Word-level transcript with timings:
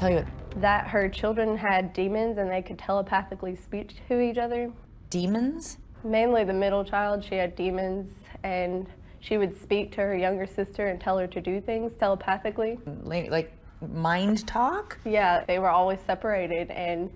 What 0.00 0.08
did 0.10 0.16
she 0.16 0.24
tell 0.24 0.24
you? 0.24 0.60
That 0.60 0.88
her 0.88 1.08
children 1.08 1.56
had 1.56 1.92
demons 1.92 2.38
and 2.38 2.50
they 2.50 2.62
could 2.62 2.78
telepathically 2.78 3.56
speak 3.56 3.94
to 4.08 4.20
each 4.20 4.38
other. 4.38 4.72
Demons? 5.10 5.78
Mainly 6.04 6.44
the 6.44 6.52
middle 6.52 6.84
child, 6.84 7.24
she 7.24 7.34
had 7.34 7.56
demons 7.56 8.10
and 8.44 8.86
she 9.20 9.36
would 9.36 9.60
speak 9.60 9.90
to 9.92 10.00
her 10.00 10.16
younger 10.16 10.46
sister 10.46 10.86
and 10.86 11.00
tell 11.00 11.18
her 11.18 11.26
to 11.26 11.40
do 11.40 11.60
things 11.60 11.92
telepathically. 11.98 12.78
Like 13.02 13.52
mind 13.92 14.46
talk? 14.46 14.98
Yeah, 15.04 15.44
they 15.44 15.58
were 15.58 15.70
always 15.70 15.98
separated 16.06 16.70
and 16.70 17.10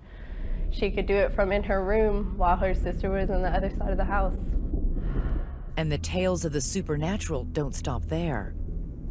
she 0.71 0.91
could 0.91 1.05
do 1.05 1.15
it 1.15 1.33
from 1.33 1.51
in 1.51 1.63
her 1.63 1.83
room 1.83 2.33
while 2.37 2.57
her 2.57 2.73
sister 2.73 3.09
was 3.09 3.29
on 3.29 3.41
the 3.41 3.49
other 3.49 3.69
side 3.69 3.91
of 3.91 3.97
the 3.97 4.05
house. 4.05 4.37
And 5.77 5.91
the 5.91 5.97
tales 5.97 6.45
of 6.45 6.51
the 6.51 6.61
supernatural 6.61 7.45
don't 7.45 7.73
stop 7.75 8.05
there. 8.05 8.53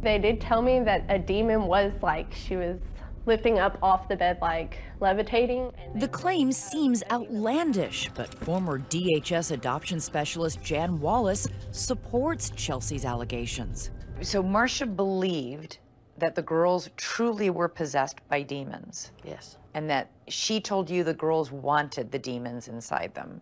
They 0.01 0.19
did 0.19 0.41
tell 0.41 0.61
me 0.61 0.81
that 0.81 1.05
a 1.09 1.17
demon 1.17 1.63
was 1.63 1.93
like, 2.01 2.33
she 2.33 2.57
was 2.57 2.79
lifting 3.25 3.59
up 3.59 3.77
off 3.81 4.07
the 4.07 4.15
bed 4.15 4.37
like 4.41 4.79
levitating. 4.99 5.71
The 5.95 6.07
claim 6.07 6.51
seems 6.51 7.03
outlandish, 7.11 8.09
but 8.15 8.33
former 8.33 8.79
DHS 8.79 9.51
adoption 9.51 9.99
specialist 9.99 10.61
Jan 10.63 10.99
Wallace 10.99 11.47
supports 11.71 12.51
Chelsea's 12.51 13.05
allegations. 13.05 13.91
So 14.21 14.43
Marcia 14.43 14.85
believed 14.85 15.79
that 16.17 16.35
the 16.35 16.41
girls 16.41 16.89
truly 16.95 17.49
were 17.49 17.67
possessed 17.67 18.17
by 18.29 18.41
demons. 18.41 19.11
Yes. 19.23 19.57
And 19.73 19.89
that 19.89 20.11
she 20.27 20.61
told 20.61 20.89
you 20.89 21.03
the 21.03 21.13
girls 21.13 21.51
wanted 21.51 22.11
the 22.11 22.19
demons 22.19 22.67
inside 22.67 23.13
them. 23.15 23.41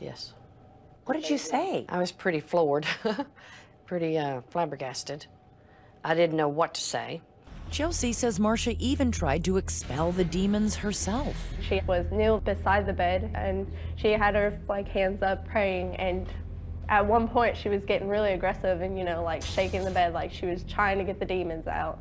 Yes. 0.00 0.34
What 1.04 1.14
did 1.14 1.28
you 1.28 1.38
say? 1.38 1.84
I 1.88 1.98
was 1.98 2.12
pretty 2.12 2.38
floored, 2.38 2.86
pretty 3.86 4.16
uh, 4.18 4.42
flabbergasted. 4.50 5.26
I 6.04 6.14
didn't 6.14 6.36
know 6.36 6.48
what 6.48 6.74
to 6.74 6.80
say. 6.80 7.22
Chelsea 7.72 8.12
says 8.12 8.38
Marcia 8.38 8.76
even 8.78 9.10
tried 9.10 9.42
to 9.44 9.56
expel 9.56 10.12
the 10.12 10.24
demons 10.24 10.76
herself. 10.76 11.34
She 11.62 11.80
was 11.86 12.04
kneeled 12.12 12.44
beside 12.44 12.84
the 12.84 12.92
bed 12.92 13.30
and 13.34 13.66
she 13.96 14.12
had 14.12 14.34
her 14.34 14.60
like 14.68 14.86
hands 14.86 15.22
up 15.22 15.48
praying 15.48 15.96
and 15.96 16.28
at 16.90 17.06
one 17.06 17.26
point 17.26 17.56
she 17.56 17.70
was 17.70 17.82
getting 17.86 18.08
really 18.08 18.34
aggressive 18.34 18.82
and 18.82 18.98
you 18.98 19.04
know 19.04 19.22
like 19.22 19.42
shaking 19.42 19.86
the 19.86 19.90
bed 19.90 20.12
like 20.12 20.30
she 20.30 20.44
was 20.44 20.64
trying 20.64 20.98
to 20.98 21.04
get 21.04 21.18
the 21.18 21.24
demons 21.24 21.66
out. 21.66 21.98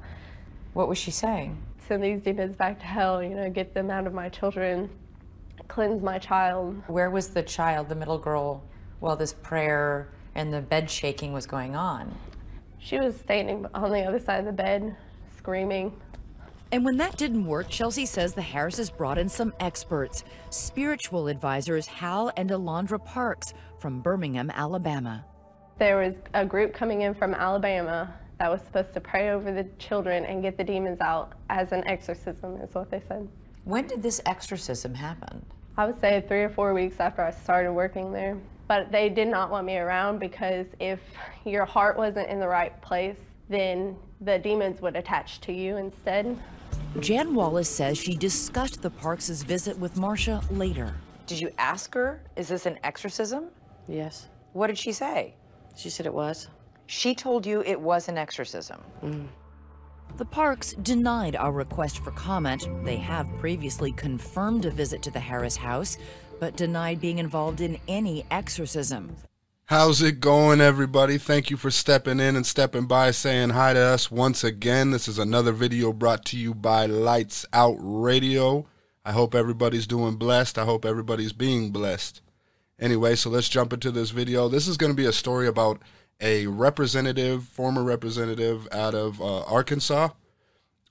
What 0.73 0.89
was 0.89 0.97
she 0.97 1.09
saying? 1.09 1.57
Send 1.87 2.03
these 2.03 2.19
demons 2.19 2.53
back 2.57 2.77
to 2.79 2.85
hell, 2.85 3.23
you 3.23 3.29
know, 3.29 3.49
get 3.49 3.73
them 3.73 3.89
out 3.89 4.05
of 4.05 4.13
my 4.13 4.27
children, 4.27 4.89
cleanse 5.69 6.03
my 6.03 6.19
child. 6.19 6.83
Where 6.87 7.09
was 7.09 7.29
the 7.29 7.43
child, 7.43 7.87
the 7.87 7.95
middle 7.95 8.17
girl, 8.17 8.61
while 8.99 9.15
this 9.15 9.31
prayer 9.31 10.09
and 10.35 10.53
the 10.53 10.59
bed 10.59 10.91
shaking 10.91 11.31
was 11.31 11.45
going 11.45 11.77
on? 11.77 12.13
She 12.77 12.99
was 12.99 13.15
standing 13.15 13.65
on 13.73 13.91
the 13.91 14.03
other 14.03 14.19
side 14.19 14.39
of 14.39 14.45
the 14.45 14.51
bed, 14.51 14.97
screaming. 15.41 15.91
And 16.71 16.85
when 16.85 16.97
that 16.97 17.17
didn't 17.17 17.45
work, 17.45 17.67
Chelsea 17.67 18.05
says 18.05 18.33
the 18.33 18.41
Harrises 18.41 18.89
brought 18.89 19.17
in 19.17 19.27
some 19.27 19.53
experts, 19.59 20.23
spiritual 20.51 21.27
advisors 21.27 21.87
Hal 21.87 22.31
and 22.37 22.49
Alondra 22.49 23.03
Parks 23.03 23.53
from 23.79 24.01
Birmingham, 24.01 24.51
Alabama. 24.51 25.25
There 25.79 25.97
was 25.97 26.15
a 26.35 26.45
group 26.45 26.73
coming 26.73 27.01
in 27.01 27.15
from 27.15 27.33
Alabama 27.33 28.13
that 28.37 28.51
was 28.51 28.61
supposed 28.61 28.93
to 28.93 29.01
pray 29.01 29.31
over 29.31 29.51
the 29.51 29.65
children 29.79 30.25
and 30.25 30.41
get 30.43 30.57
the 30.57 30.63
demons 30.63 31.01
out 31.01 31.33
as 31.49 31.71
an 31.71 31.85
exorcism, 31.87 32.55
is 32.57 32.73
what 32.73 32.91
they 32.91 33.01
said. 33.07 33.27
When 33.65 33.87
did 33.87 34.01
this 34.03 34.21
exorcism 34.25 34.93
happen? 34.93 35.45
I 35.77 35.87
would 35.87 35.99
say 35.99 36.23
three 36.27 36.43
or 36.43 36.49
four 36.49 36.73
weeks 36.73 36.99
after 36.99 37.23
I 37.23 37.31
started 37.31 37.73
working 37.73 38.13
there. 38.13 38.37
But 38.67 38.91
they 38.91 39.09
did 39.09 39.27
not 39.27 39.49
want 39.49 39.65
me 39.65 39.77
around 39.77 40.19
because 40.19 40.67
if 40.79 40.99
your 41.45 41.65
heart 41.65 41.97
wasn't 41.97 42.29
in 42.29 42.39
the 42.39 42.47
right 42.47 42.79
place, 42.81 43.19
then 43.49 43.97
the 44.21 44.37
demons 44.37 44.81
would 44.81 44.95
attach 44.95 45.41
to 45.41 45.51
you 45.51 45.77
instead. 45.77 46.37
Jan 46.99 47.33
Wallace 47.33 47.69
says 47.69 47.97
she 47.97 48.15
discussed 48.15 48.81
the 48.81 48.89
Parks' 48.89 49.41
visit 49.41 49.77
with 49.77 49.97
Marcia 49.97 50.41
later. 50.51 50.93
Did 51.25 51.39
you 51.39 51.51
ask 51.57 51.93
her, 51.93 52.21
is 52.35 52.47
this 52.47 52.65
an 52.65 52.77
exorcism? 52.83 53.45
Yes. 53.87 54.29
What 54.53 54.67
did 54.67 54.77
she 54.77 54.91
say? 54.91 55.33
She 55.75 55.89
said 55.89 56.05
it 56.05 56.13
was. 56.13 56.49
She 56.87 57.15
told 57.15 57.45
you 57.45 57.63
it 57.65 57.79
was 57.79 58.09
an 58.09 58.17
exorcism. 58.17 58.81
Mm. 59.01 59.27
The 60.17 60.25
Parks 60.25 60.73
denied 60.73 61.37
our 61.37 61.53
request 61.53 62.03
for 62.03 62.11
comment. 62.11 62.67
They 62.83 62.97
have 62.97 63.29
previously 63.39 63.93
confirmed 63.93 64.65
a 64.65 64.71
visit 64.71 65.01
to 65.03 65.11
the 65.11 65.19
Harris 65.19 65.55
house, 65.55 65.97
but 66.39 66.57
denied 66.57 66.99
being 66.99 67.19
involved 67.19 67.61
in 67.61 67.79
any 67.87 68.25
exorcism. 68.29 69.15
How's 69.71 70.01
it 70.01 70.19
going, 70.19 70.59
everybody? 70.59 71.17
Thank 71.17 71.49
you 71.49 71.55
for 71.55 71.71
stepping 71.71 72.19
in 72.19 72.35
and 72.35 72.45
stepping 72.45 72.87
by, 72.87 73.11
saying 73.11 73.51
hi 73.51 73.71
to 73.71 73.79
us 73.79 74.11
once 74.11 74.43
again. 74.43 74.91
This 74.91 75.07
is 75.07 75.17
another 75.17 75.53
video 75.53 75.93
brought 75.93 76.25
to 76.25 76.37
you 76.37 76.53
by 76.53 76.87
Lights 76.87 77.45
Out 77.53 77.77
Radio. 77.79 78.67
I 79.05 79.13
hope 79.13 79.33
everybody's 79.33 79.87
doing 79.87 80.17
blessed. 80.17 80.57
I 80.57 80.65
hope 80.65 80.83
everybody's 80.83 81.31
being 81.31 81.71
blessed. 81.71 82.19
Anyway, 82.79 83.15
so 83.15 83.29
let's 83.29 83.47
jump 83.47 83.71
into 83.71 83.91
this 83.91 84.09
video. 84.09 84.49
This 84.49 84.67
is 84.67 84.75
going 84.75 84.91
to 84.91 84.93
be 84.93 85.05
a 85.05 85.13
story 85.13 85.47
about 85.47 85.81
a 86.19 86.47
representative, 86.47 87.45
former 87.45 87.81
representative 87.81 88.67
out 88.73 88.93
of 88.93 89.21
uh, 89.21 89.43
Arkansas, 89.43 90.09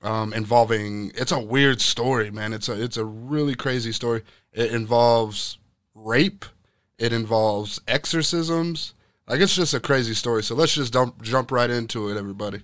um, 0.01 0.33
involving. 0.33 1.13
It's 1.17 1.33
a 1.33 1.39
weird 1.39 1.83
story, 1.83 2.31
man. 2.31 2.55
It's 2.55 2.71
a 2.71 2.83
it's 2.83 2.97
a 2.97 3.05
really 3.05 3.55
crazy 3.55 3.93
story. 3.93 4.23
It 4.55 4.73
involves 4.73 5.59
rape. 5.95 6.47
It 7.01 7.15
involves 7.15 7.81
exorcisms. 7.89 8.93
Like 9.27 9.41
it's 9.41 9.57
just 9.57 9.73
a 9.73 9.81
crazy 9.81 10.13
story. 10.13 10.43
So 10.43 10.55
let's 10.55 10.75
just 10.75 10.93
dump, 10.93 11.23
jump 11.23 11.51
right 11.51 11.71
into 11.71 12.11
it, 12.11 12.19
everybody. 12.19 12.61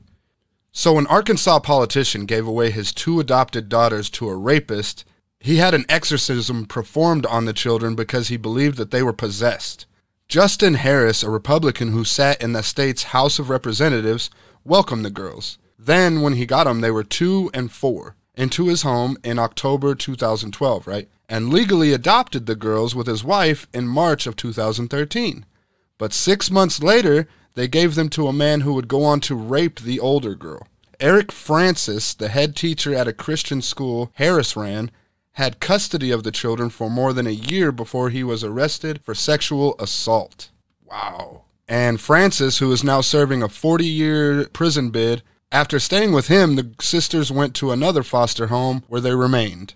So 0.73 0.99
an 0.99 1.07
Arkansas 1.07 1.61
politician 1.61 2.27
gave 2.27 2.47
away 2.47 2.71
his 2.71 2.93
two 2.93 3.19
adopted 3.19 3.71
daughters 3.71 4.11
to 4.11 4.29
a 4.29 4.37
rapist. 4.37 5.07
He 5.41 5.57
had 5.57 5.73
an 5.73 5.87
exorcism 5.89 6.67
performed 6.67 7.25
on 7.25 7.47
the 7.47 7.55
children 7.55 7.95
because 7.95 8.29
he 8.29 8.37
believed 8.37 8.77
that 8.77 8.91
they 8.91 9.03
were 9.03 9.15
possessed. 9.15 9.87
Justin 10.29 10.75
Harris, 10.75 11.23
a 11.23 11.31
Republican 11.31 11.93
who 11.93 12.05
sat 12.05 12.43
in 12.43 12.53
the 12.53 12.63
state's 12.63 13.05
House 13.05 13.39
of 13.39 13.49
Representatives, 13.49 14.29
welcomed 14.65 15.05
the 15.05 15.11
girls. 15.11 15.57
Then, 15.79 16.21
when 16.21 16.35
he 16.35 16.45
got 16.45 16.65
them, 16.65 16.83
they 16.83 16.91
were 16.91 17.05
two 17.05 17.51
and 17.55 17.73
four, 17.73 18.17
into 18.37 18.67
his 18.67 18.83
home 18.83 19.17
in 19.25 19.39
October 19.39 19.95
2012, 19.95 20.87
right? 20.87 21.09
And 21.29 21.53
legally 21.53 21.93
adopted 21.93 22.47
the 22.47 22.55
girls 22.55 22.95
with 22.95 23.07
his 23.07 23.25
wife 23.25 23.67
in 23.73 23.89
March 23.89 24.27
of 24.27 24.37
2013. 24.37 25.45
But 25.99 26.13
six 26.13 26.51
months 26.51 26.83
later, 26.83 27.27
they 27.55 27.69
gave 27.69 27.95
them 27.95 28.09
to 28.11 28.29
a 28.29 28.33
man 28.33 28.61
who 28.61 28.75
would 28.75 28.89
go 28.89 29.03
on 29.05 29.21
to 29.21 29.35
rape 29.35 29.81
the 29.81 29.99
older 29.99 30.35
girl. 30.35 30.67
Eric 31.01 31.33
Francis, 31.33 32.15
the 32.15 32.29
head 32.29 32.55
teacher 32.55 32.95
at 32.95 33.09
a 33.09 33.13
Christian 33.13 33.61
school 33.61 34.11
Harris 34.15 34.57
ran, 34.57 34.91
had 35.33 35.61
custody 35.61 36.11
of 36.11 36.23
the 36.23 36.31
children 36.31 36.71
for 36.71 36.89
more 36.89 37.13
than 37.13 37.27
a 37.27 37.31
year 37.31 37.71
before 37.71 38.09
he 38.09 38.25
was 38.25 38.43
arrested 38.43 39.01
for 39.03 39.15
sexual 39.15 39.75
assault. 39.79 40.51
Wow. 40.85 41.43
And 41.69 42.01
Francis, 42.01 42.59
who 42.59 42.73
is 42.73 42.85
now 42.85 43.01
serving 43.01 43.43
a 43.43 43.49
40 43.49 43.85
year 43.85 44.47
prison 44.53 44.91
bid, 44.91 45.23
after 45.53 45.79
staying 45.79 46.13
with 46.13 46.29
him, 46.29 46.57
the 46.57 46.73
sisters 46.81 47.31
went 47.31 47.55
to 47.57 47.71
another 47.71 48.03
foster 48.03 48.49
home 48.49 48.83
where 48.89 49.01
they 49.01 49.15
remained. 49.15 49.75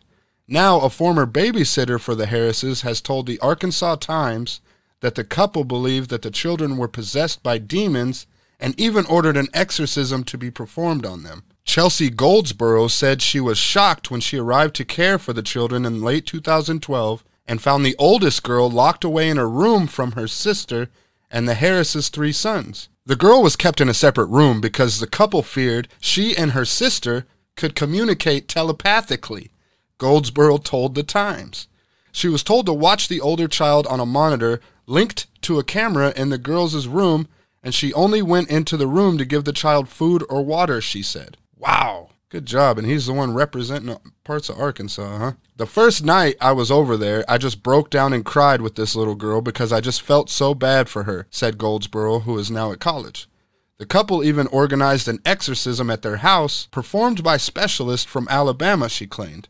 Now, 0.48 0.80
a 0.80 0.90
former 0.90 1.26
babysitter 1.26 2.00
for 2.00 2.14
the 2.14 2.26
Harrises 2.26 2.82
has 2.82 3.00
told 3.00 3.26
the 3.26 3.38
Arkansas 3.38 3.96
Times 3.96 4.60
that 5.00 5.14
the 5.14 5.24
couple 5.24 5.64
believed 5.64 6.10
that 6.10 6.22
the 6.22 6.30
children 6.30 6.76
were 6.76 6.88
possessed 6.88 7.42
by 7.42 7.58
demons 7.58 8.26
and 8.58 8.78
even 8.78 9.06
ordered 9.06 9.36
an 9.36 9.48
exorcism 9.54 10.24
to 10.24 10.36
be 10.36 10.50
performed 10.50 11.06
on 11.06 11.22
them. 11.22 11.44
Chelsea 11.64 12.10
Goldsboro 12.10 12.88
said 12.88 13.22
she 13.22 13.40
was 13.40 13.56
shocked 13.56 14.10
when 14.10 14.20
she 14.20 14.38
arrived 14.38 14.74
to 14.76 14.84
care 14.84 15.18
for 15.18 15.32
the 15.32 15.42
children 15.42 15.86
in 15.86 16.02
late 16.02 16.26
2012 16.26 17.24
and 17.46 17.62
found 17.62 17.86
the 17.86 17.96
oldest 17.98 18.42
girl 18.42 18.68
locked 18.68 19.04
away 19.04 19.28
in 19.28 19.38
a 19.38 19.46
room 19.46 19.86
from 19.86 20.12
her 20.12 20.26
sister 20.26 20.88
and 21.30 21.48
the 21.48 21.54
Harris's 21.54 22.08
three 22.08 22.32
sons. 22.32 22.88
The 23.10 23.16
girl 23.16 23.42
was 23.42 23.56
kept 23.56 23.80
in 23.80 23.88
a 23.88 23.92
separate 23.92 24.26
room 24.26 24.60
because 24.60 25.00
the 25.00 25.06
couple 25.08 25.42
feared 25.42 25.88
she 25.98 26.36
and 26.36 26.52
her 26.52 26.64
sister 26.64 27.26
could 27.56 27.74
communicate 27.74 28.46
telepathically, 28.46 29.50
Goldsboro 29.98 30.58
told 30.58 30.94
the 30.94 31.02
Times. 31.02 31.66
She 32.12 32.28
was 32.28 32.44
told 32.44 32.66
to 32.66 32.72
watch 32.72 33.08
the 33.08 33.20
older 33.20 33.48
child 33.48 33.88
on 33.88 33.98
a 33.98 34.06
monitor 34.06 34.60
linked 34.86 35.26
to 35.42 35.58
a 35.58 35.64
camera 35.64 36.12
in 36.14 36.28
the 36.28 36.38
girls' 36.38 36.86
room, 36.86 37.26
and 37.64 37.74
she 37.74 37.92
only 37.94 38.22
went 38.22 38.48
into 38.48 38.76
the 38.76 38.86
room 38.86 39.18
to 39.18 39.24
give 39.24 39.42
the 39.42 39.52
child 39.52 39.88
food 39.88 40.24
or 40.28 40.44
water, 40.44 40.80
she 40.80 41.02
said. 41.02 41.36
Wow. 41.56 42.09
Good 42.30 42.46
job. 42.46 42.78
And 42.78 42.86
he's 42.86 43.06
the 43.06 43.12
one 43.12 43.34
representing 43.34 43.96
parts 44.22 44.48
of 44.48 44.58
Arkansas, 44.58 45.18
huh? 45.18 45.32
The 45.56 45.66
first 45.66 46.04
night 46.04 46.36
I 46.40 46.52
was 46.52 46.70
over 46.70 46.96
there, 46.96 47.24
I 47.28 47.38
just 47.38 47.62
broke 47.62 47.90
down 47.90 48.12
and 48.12 48.24
cried 48.24 48.62
with 48.62 48.76
this 48.76 48.94
little 48.94 49.16
girl 49.16 49.40
because 49.40 49.72
I 49.72 49.80
just 49.80 50.00
felt 50.00 50.30
so 50.30 50.54
bad 50.54 50.88
for 50.88 51.02
her, 51.02 51.26
said 51.30 51.58
Goldsboro, 51.58 52.20
who 52.20 52.38
is 52.38 52.50
now 52.50 52.70
at 52.70 52.78
college. 52.78 53.28
The 53.78 53.86
couple 53.86 54.22
even 54.22 54.46
organized 54.46 55.08
an 55.08 55.18
exorcism 55.24 55.90
at 55.90 56.02
their 56.02 56.18
house, 56.18 56.68
performed 56.70 57.24
by 57.24 57.36
specialists 57.36 58.06
from 58.06 58.28
Alabama, 58.30 58.88
she 58.88 59.06
claimed. 59.06 59.48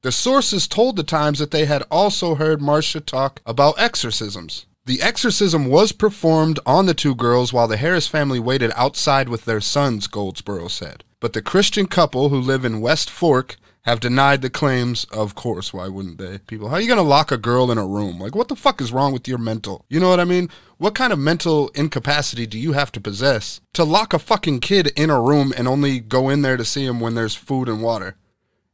The 0.00 0.12
sources 0.12 0.66
told 0.66 0.96
the 0.96 1.02
Times 1.02 1.40
that 1.40 1.50
they 1.50 1.66
had 1.66 1.84
also 1.90 2.36
heard 2.36 2.62
Marcia 2.62 3.00
talk 3.00 3.40
about 3.44 3.78
exorcisms. 3.78 4.66
The 4.84 5.00
exorcism 5.00 5.66
was 5.66 5.92
performed 5.92 6.58
on 6.66 6.86
the 6.86 6.94
two 6.94 7.14
girls 7.14 7.52
while 7.52 7.68
the 7.68 7.76
Harris 7.76 8.08
family 8.08 8.40
waited 8.40 8.72
outside 8.74 9.28
with 9.28 9.44
their 9.44 9.60
sons, 9.60 10.08
Goldsboro 10.08 10.66
said. 10.66 11.04
But 11.20 11.34
the 11.34 11.42
Christian 11.42 11.86
couple 11.86 12.30
who 12.30 12.40
live 12.40 12.64
in 12.64 12.80
West 12.80 13.08
Fork 13.08 13.56
have 13.82 14.00
denied 14.00 14.42
the 14.42 14.50
claims. 14.50 15.04
Of 15.12 15.36
course, 15.36 15.72
why 15.72 15.86
wouldn't 15.86 16.18
they? 16.18 16.38
People, 16.38 16.68
how 16.68 16.76
are 16.76 16.80
you 16.80 16.88
going 16.88 16.96
to 16.96 17.02
lock 17.02 17.30
a 17.30 17.36
girl 17.36 17.70
in 17.70 17.78
a 17.78 17.86
room? 17.86 18.18
Like, 18.18 18.34
what 18.34 18.48
the 18.48 18.56
fuck 18.56 18.80
is 18.80 18.92
wrong 18.92 19.12
with 19.12 19.28
your 19.28 19.38
mental? 19.38 19.84
You 19.88 20.00
know 20.00 20.08
what 20.08 20.18
I 20.18 20.24
mean? 20.24 20.48
What 20.78 20.96
kind 20.96 21.12
of 21.12 21.18
mental 21.20 21.68
incapacity 21.76 22.46
do 22.46 22.58
you 22.58 22.72
have 22.72 22.90
to 22.92 23.00
possess 23.00 23.60
to 23.74 23.84
lock 23.84 24.12
a 24.12 24.18
fucking 24.18 24.60
kid 24.60 24.92
in 24.96 25.10
a 25.10 25.20
room 25.20 25.52
and 25.56 25.68
only 25.68 26.00
go 26.00 26.28
in 26.28 26.42
there 26.42 26.56
to 26.56 26.64
see 26.64 26.84
him 26.84 26.98
when 26.98 27.14
there's 27.14 27.36
food 27.36 27.68
and 27.68 27.82
water? 27.82 28.16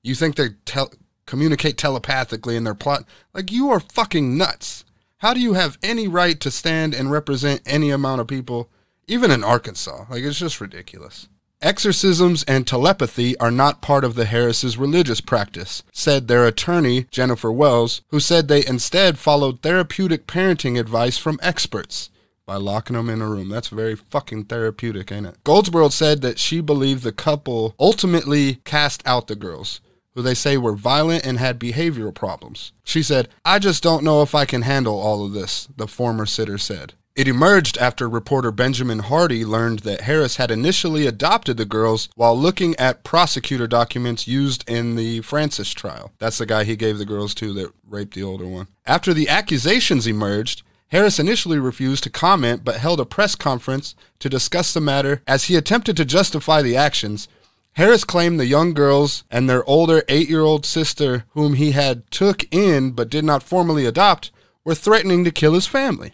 You 0.03 0.15
think 0.15 0.37
they 0.37 0.51
tel- 0.65 0.93
communicate 1.27 1.77
telepathically 1.77 2.57
in 2.57 2.65
their 2.65 2.75
plot? 2.75 3.05
Like, 3.35 3.53
you 3.53 3.69
are 3.69 3.81
fucking 3.81 4.39
nuts. 4.39 4.87
How 5.19 5.35
do 5.35 5.41
you 5.41 5.55
have 5.55 5.79
any 5.83 6.07
right 6.07 6.39
to 6.39 6.49
stand 6.49 6.95
and 6.95 7.11
represent 7.11 7.61
any 7.67 7.91
amount 7.91 8.21
of 8.21 8.29
people, 8.29 8.71
even 9.09 9.33
in 9.33 9.43
Arkansas? 9.43 10.05
Like, 10.09 10.23
it's 10.23 10.39
just 10.39 10.61
ridiculous. 10.61 11.29
Exorcisms 11.61 12.45
and 12.45 12.65
telepathy 12.65 13.37
are 13.39 13.51
not 13.51 13.83
part 13.83 14.05
of 14.05 14.15
the 14.15 14.27
Harris's 14.27 14.79
religious 14.79 15.21
practice, 15.21 15.83
said 15.93 16.29
their 16.29 16.47
attorney, 16.47 17.07
Jennifer 17.11 17.51
Wells, 17.51 18.03
who 18.11 18.21
said 18.21 18.47
they 18.47 18.65
instead 18.65 19.19
followed 19.19 19.61
therapeutic 19.61 20.29
parenting 20.29 20.79
advice 20.79 21.19
from 21.19 21.41
experts 21.43 22.11
by 22.47 22.55
locking 22.55 22.95
them 22.95 23.11
in 23.11 23.21
a 23.21 23.29
room. 23.29 23.49
That's 23.49 23.69
very 23.69 23.97
fucking 23.97 24.45
therapeutic, 24.45 25.11
ain't 25.11 25.27
it? 25.27 25.43
Goldsboro 25.43 25.89
said 25.89 26.23
that 26.23 26.39
she 26.39 26.61
believed 26.61 27.03
the 27.03 27.11
couple 27.11 27.75
ultimately 27.81 28.61
cast 28.65 29.03
out 29.05 29.27
the 29.27 29.35
girls, 29.35 29.81
who 30.15 30.23
they 30.23 30.35
say 30.35 30.57
were 30.57 30.75
violent 30.75 31.25
and 31.25 31.39
had 31.39 31.59
behavioral 31.59 32.15
problems. 32.15 32.73
She 32.85 33.03
said, 33.03 33.29
I 33.45 33.59
just 33.59 33.83
don't 33.83 34.05
know 34.05 34.23
if 34.23 34.35
I 34.35 34.45
can 34.45 34.63
handle 34.63 34.99
all 34.99 35.25
of 35.25 35.33
this, 35.33 35.69
the 35.77 35.87
former 35.87 36.27
sitter 36.27 36.59
said. 36.59 36.95
It 37.19 37.27
emerged 37.27 37.79
after 37.79 38.09
reporter 38.09 38.53
Benjamin 38.53 39.01
Hardy 39.01 39.45
learned 39.45 39.81
that 39.81 40.03
Harris 40.03 40.37
had 40.37 40.53
initially 40.53 41.05
adopted 41.05 41.57
the 41.57 41.65
girls 41.65 42.09
while 42.15 42.39
looking 42.39 42.77
at 42.77 43.03
prosecutor 43.03 43.67
documents 43.67 44.29
used 44.29 44.63
in 44.71 44.95
the 44.95 45.21
Francis 45.23 45.73
trial. 45.73 46.13
That's 46.19 46.39
the 46.39 46.47
guy 46.47 46.63
he 46.63 46.77
gave 46.77 46.97
the 46.97 47.05
girls 47.05 47.35
to 47.35 47.53
that 47.55 47.73
raped 47.89 48.15
the 48.15 48.23
older 48.23 48.47
one. 48.47 48.69
After 48.87 49.13
the 49.13 49.29
accusations 49.29 50.07
emerged, 50.07 50.63
Harris 50.93 51.19
initially 51.19 51.59
refused 51.59 52.05
to 52.05 52.11
comment 52.11 52.65
but 52.65 52.77
held 52.77 53.01
a 53.01 53.05
press 53.05 53.35
conference 53.35 53.97
to 54.21 54.29
discuss 54.29 54.73
the 54.73 54.81
matter 54.81 55.21
as 55.27 55.45
he 55.45 55.57
attempted 55.57 55.97
to 55.97 56.05
justify 56.05 56.63
the 56.63 56.77
actions 56.77 57.27
Harris 57.79 58.03
claimed 58.03 58.41
the 58.41 58.47
young 58.47 58.75
girls 58.75 59.23
and 59.31 59.49
their 59.49 59.65
older 59.71 60.03
eight-year-old 60.09 60.67
sister, 60.67 61.25
whom 61.35 61.55
he 61.55 61.71
had 61.71 62.11
took 62.11 62.43
in 62.53 62.91
but 62.91 63.09
did 63.09 63.25
not 63.25 63.41
formally 63.41 63.87
adopt, 63.87 64.33
were 64.65 64.75
threatening 64.75 65.23
to 65.23 65.31
kill 65.31 65.55
his 65.55 65.69
family. 65.69 66.13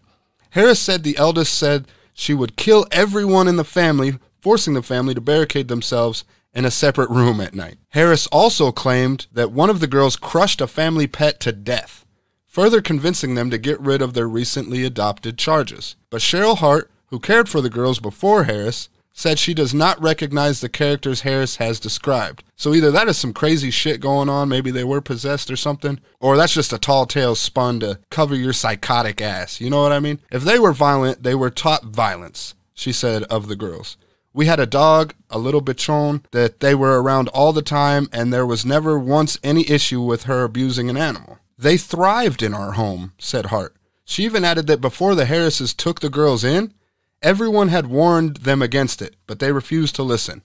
Harris 0.50 0.78
said 0.78 1.02
the 1.02 1.16
eldest 1.16 1.54
said 1.54 1.86
she 2.12 2.34
would 2.34 2.58
kill 2.58 2.86
everyone 2.92 3.48
in 3.48 3.56
the 3.56 3.64
family, 3.64 4.18
forcing 4.42 4.74
the 4.74 4.82
family 4.82 5.14
to 5.14 5.22
barricade 5.22 5.68
themselves 5.68 6.22
in 6.52 6.66
a 6.66 6.70
separate 6.70 7.08
room 7.08 7.40
at 7.40 7.54
night. 7.54 7.78
Harris 7.92 8.26
also 8.26 8.70
claimed 8.70 9.26
that 9.32 9.50
one 9.50 9.70
of 9.70 9.80
the 9.80 9.86
girls 9.86 10.16
crushed 10.16 10.60
a 10.60 10.66
family 10.66 11.06
pet 11.06 11.40
to 11.40 11.50
death, 11.50 12.04
further 12.46 12.82
convincing 12.82 13.36
them 13.36 13.48
to 13.48 13.56
get 13.56 13.80
rid 13.80 14.02
of 14.02 14.12
their 14.12 14.28
recently 14.28 14.84
adopted 14.84 15.38
charges. 15.38 15.96
But 16.10 16.20
Cheryl 16.20 16.58
Hart, 16.58 16.90
who 17.06 17.18
cared 17.18 17.48
for 17.48 17.62
the 17.62 17.70
girls 17.70 18.00
before 18.00 18.44
Harris, 18.44 18.90
said 19.16 19.38
she 19.38 19.54
does 19.54 19.72
not 19.72 20.02
recognize 20.02 20.60
the 20.60 20.68
characters 20.68 21.20
Harris 21.20 21.56
has 21.56 21.78
described. 21.78 22.42
So 22.56 22.74
either 22.74 22.90
that 22.90 23.08
is 23.08 23.16
some 23.16 23.32
crazy 23.32 23.70
shit 23.70 24.00
going 24.00 24.28
on, 24.28 24.48
maybe 24.48 24.72
they 24.72 24.84
were 24.84 25.00
possessed 25.00 25.50
or 25.50 25.56
something, 25.56 26.00
or 26.20 26.36
that's 26.36 26.52
just 26.52 26.72
a 26.72 26.78
tall 26.78 27.06
tale 27.06 27.36
spun 27.36 27.80
to 27.80 28.00
cover 28.10 28.34
your 28.34 28.52
psychotic 28.52 29.20
ass. 29.22 29.60
You 29.60 29.70
know 29.70 29.82
what 29.82 29.92
I 29.92 30.00
mean? 30.00 30.20
If 30.32 30.42
they 30.42 30.58
were 30.58 30.72
violent, 30.72 31.22
they 31.22 31.34
were 31.34 31.50
taught 31.50 31.84
violence, 31.84 32.54
she 32.74 32.92
said 32.92 33.22
of 33.24 33.46
the 33.46 33.56
girls. 33.56 33.96
We 34.32 34.46
had 34.46 34.58
a 34.58 34.66
dog, 34.66 35.14
a 35.30 35.38
little 35.38 35.62
bichon, 35.62 36.24
that 36.32 36.58
they 36.58 36.74
were 36.74 37.00
around 37.00 37.28
all 37.28 37.52
the 37.52 37.62
time, 37.62 38.08
and 38.12 38.32
there 38.32 38.44
was 38.44 38.66
never 38.66 38.98
once 38.98 39.38
any 39.44 39.70
issue 39.70 40.00
with 40.00 40.24
her 40.24 40.42
abusing 40.42 40.90
an 40.90 40.96
animal. 40.96 41.38
They 41.56 41.76
thrived 41.76 42.42
in 42.42 42.52
our 42.52 42.72
home, 42.72 43.12
said 43.16 43.46
Hart. 43.46 43.76
She 44.04 44.24
even 44.24 44.44
added 44.44 44.66
that 44.66 44.80
before 44.80 45.14
the 45.14 45.24
Harrises 45.24 45.72
took 45.72 46.00
the 46.00 46.10
girls 46.10 46.42
in, 46.42 46.74
Everyone 47.24 47.68
had 47.68 47.86
warned 47.86 48.36
them 48.36 48.60
against 48.60 49.00
it, 49.00 49.16
but 49.26 49.38
they 49.38 49.50
refused 49.50 49.94
to 49.94 50.02
listen. 50.02 50.44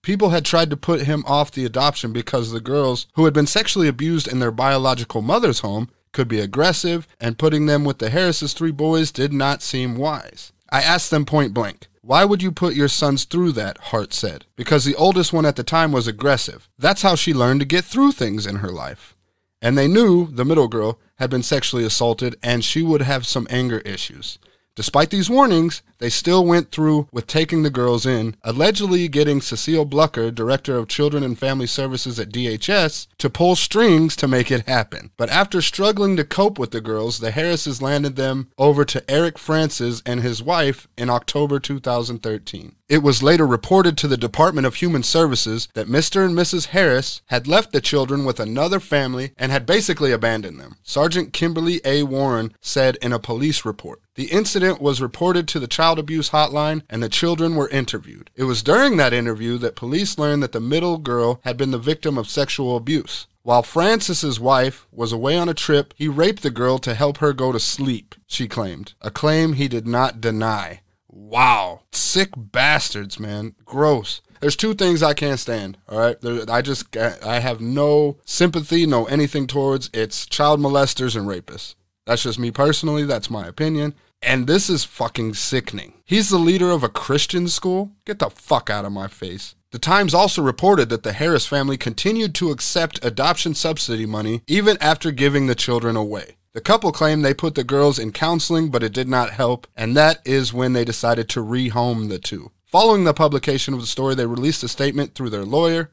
People 0.00 0.30
had 0.30 0.44
tried 0.44 0.70
to 0.70 0.76
put 0.76 1.02
him 1.02 1.24
off 1.26 1.50
the 1.50 1.64
adoption 1.64 2.12
because 2.12 2.52
the 2.52 2.60
girls, 2.60 3.08
who 3.14 3.24
had 3.24 3.34
been 3.34 3.48
sexually 3.48 3.88
abused 3.88 4.28
in 4.28 4.38
their 4.38 4.52
biological 4.52 5.22
mother's 5.22 5.58
home, 5.58 5.88
could 6.12 6.28
be 6.28 6.38
aggressive, 6.38 7.08
and 7.18 7.36
putting 7.36 7.66
them 7.66 7.84
with 7.84 7.98
the 7.98 8.10
Harris's 8.10 8.52
three 8.52 8.70
boys 8.70 9.10
did 9.10 9.32
not 9.32 9.60
seem 9.60 9.96
wise. 9.96 10.52
I 10.70 10.82
asked 10.82 11.10
them 11.10 11.26
point 11.26 11.52
blank, 11.52 11.88
why 12.00 12.24
would 12.24 12.44
you 12.44 12.52
put 12.52 12.76
your 12.76 12.86
sons 12.86 13.24
through 13.24 13.50
that? 13.52 13.78
Hart 13.78 14.14
said. 14.14 14.44
Because 14.54 14.84
the 14.84 14.94
oldest 14.94 15.32
one 15.32 15.44
at 15.44 15.56
the 15.56 15.64
time 15.64 15.90
was 15.90 16.06
aggressive. 16.06 16.68
That's 16.78 17.02
how 17.02 17.16
she 17.16 17.34
learned 17.34 17.58
to 17.58 17.66
get 17.66 17.84
through 17.84 18.12
things 18.12 18.46
in 18.46 18.56
her 18.56 18.70
life. 18.70 19.16
And 19.60 19.76
they 19.76 19.88
knew 19.88 20.28
the 20.28 20.44
middle 20.44 20.68
girl 20.68 21.00
had 21.16 21.30
been 21.30 21.42
sexually 21.42 21.84
assaulted 21.84 22.36
and 22.40 22.64
she 22.64 22.82
would 22.82 23.02
have 23.02 23.26
some 23.26 23.48
anger 23.50 23.78
issues. 23.80 24.38
Despite 24.76 25.10
these 25.10 25.30
warnings, 25.30 25.82
they 25.98 26.10
still 26.10 26.44
went 26.44 26.72
through 26.72 27.08
with 27.12 27.28
taking 27.28 27.62
the 27.62 27.70
girls 27.70 28.04
in, 28.04 28.34
allegedly 28.42 29.06
getting 29.06 29.40
Cecile 29.40 29.86
Blucker, 29.86 30.34
director 30.34 30.76
of 30.76 30.88
Children 30.88 31.22
and 31.22 31.38
Family 31.38 31.68
Services 31.68 32.18
at 32.18 32.32
DHS, 32.32 33.06
to 33.18 33.30
pull 33.30 33.54
strings 33.54 34.16
to 34.16 34.26
make 34.26 34.50
it 34.50 34.66
happen. 34.68 35.12
But 35.16 35.30
after 35.30 35.62
struggling 35.62 36.16
to 36.16 36.24
cope 36.24 36.58
with 36.58 36.72
the 36.72 36.80
girls, 36.80 37.20
the 37.20 37.30
Harrises 37.30 37.80
landed 37.80 38.16
them 38.16 38.50
over 38.58 38.84
to 38.84 39.08
Eric 39.08 39.38
Francis 39.38 40.02
and 40.04 40.20
his 40.20 40.42
wife 40.42 40.88
in 40.98 41.08
October 41.08 41.60
2013. 41.60 42.74
It 42.88 43.02
was 43.02 43.22
later 43.22 43.46
reported 43.46 43.96
to 43.98 44.08
the 44.08 44.16
Department 44.16 44.66
of 44.66 44.74
Human 44.74 45.02
Services 45.02 45.68
that 45.74 45.86
Mr. 45.86 46.24
and 46.24 46.36
Mrs. 46.36 46.66
Harris 46.66 47.22
had 47.26 47.46
left 47.46 47.72
the 47.72 47.80
children 47.80 48.24
with 48.24 48.38
another 48.40 48.78
family 48.78 49.32
and 49.38 49.50
had 49.50 49.64
basically 49.64 50.12
abandoned 50.12 50.60
them. 50.60 50.76
Sergeant 50.82 51.32
Kimberly 51.32 51.80
A. 51.84 52.02
Warren 52.02 52.52
said 52.60 52.96
in 53.00 53.12
a 53.12 53.18
police 53.18 53.64
report. 53.64 54.02
The 54.14 54.30
incident 54.30 54.80
was 54.80 55.00
reported 55.02 55.48
to 55.48 55.58
the 55.58 55.66
child 55.66 55.98
abuse 55.98 56.30
hotline 56.30 56.82
and 56.88 57.02
the 57.02 57.08
children 57.08 57.56
were 57.56 57.68
interviewed. 57.68 58.30
It 58.36 58.44
was 58.44 58.62
during 58.62 58.96
that 58.96 59.12
interview 59.12 59.58
that 59.58 59.74
police 59.74 60.18
learned 60.18 60.42
that 60.44 60.52
the 60.52 60.60
middle 60.60 60.98
girl 60.98 61.40
had 61.42 61.56
been 61.56 61.72
the 61.72 61.78
victim 61.78 62.16
of 62.16 62.28
sexual 62.28 62.76
abuse. 62.76 63.26
While 63.42 63.64
Francis's 63.64 64.38
wife 64.38 64.86
was 64.92 65.12
away 65.12 65.36
on 65.36 65.48
a 65.48 65.54
trip, 65.54 65.92
he 65.96 66.06
raped 66.06 66.42
the 66.42 66.50
girl 66.50 66.78
to 66.78 66.94
help 66.94 67.18
her 67.18 67.32
go 67.32 67.50
to 67.50 67.60
sleep, 67.60 68.14
she 68.26 68.46
claimed, 68.46 68.94
a 69.02 69.10
claim 69.10 69.54
he 69.54 69.68
did 69.68 69.86
not 69.86 70.20
deny. 70.20 70.80
Wow. 71.08 71.80
Sick 71.92 72.30
bastards, 72.36 73.18
man. 73.20 73.54
Gross. 73.64 74.20
There's 74.40 74.56
two 74.56 74.74
things 74.74 75.02
I 75.02 75.14
can't 75.14 75.40
stand, 75.40 75.76
all 75.88 75.98
right? 75.98 76.20
There, 76.20 76.44
I 76.48 76.62
just, 76.62 76.96
I 76.96 77.40
have 77.40 77.60
no 77.60 78.18
sympathy, 78.24 78.86
no 78.86 79.06
anything 79.06 79.46
towards. 79.46 79.90
It's 79.92 80.26
child 80.26 80.60
molesters 80.60 81.16
and 81.16 81.26
rapists. 81.26 81.74
That's 82.06 82.22
just 82.22 82.38
me 82.38 82.50
personally. 82.50 83.04
That's 83.04 83.30
my 83.30 83.46
opinion. 83.46 83.94
And 84.24 84.46
this 84.46 84.70
is 84.70 84.84
fucking 84.84 85.34
sickening. 85.34 85.94
He's 86.04 86.30
the 86.30 86.38
leader 86.38 86.70
of 86.70 86.82
a 86.82 86.88
Christian 86.88 87.46
school? 87.46 87.92
Get 88.06 88.18
the 88.20 88.30
fuck 88.30 88.70
out 88.70 88.84
of 88.84 88.92
my 88.92 89.06
face. 89.06 89.54
The 89.70 89.78
Times 89.78 90.14
also 90.14 90.40
reported 90.40 90.88
that 90.88 91.02
the 91.02 91.12
Harris 91.12 91.46
family 91.46 91.76
continued 91.76 92.34
to 92.36 92.50
accept 92.50 93.04
adoption 93.04 93.54
subsidy 93.54 94.06
money 94.06 94.42
even 94.46 94.78
after 94.80 95.10
giving 95.10 95.46
the 95.46 95.54
children 95.54 95.94
away. 95.94 96.36
The 96.54 96.60
couple 96.60 96.92
claimed 96.92 97.24
they 97.24 97.34
put 97.34 97.54
the 97.54 97.64
girls 97.64 97.98
in 97.98 98.12
counseling, 98.12 98.70
but 98.70 98.84
it 98.84 98.92
did 98.92 99.08
not 99.08 99.30
help, 99.30 99.66
and 99.76 99.96
that 99.96 100.20
is 100.24 100.54
when 100.54 100.72
they 100.72 100.84
decided 100.84 101.28
to 101.30 101.44
rehome 101.44 102.08
the 102.08 102.20
two. 102.20 102.52
Following 102.64 103.04
the 103.04 103.12
publication 103.12 103.74
of 103.74 103.80
the 103.80 103.86
story, 103.86 104.14
they 104.14 104.26
released 104.26 104.62
a 104.62 104.68
statement 104.68 105.14
through 105.14 105.30
their 105.30 105.44
lawyer, 105.44 105.90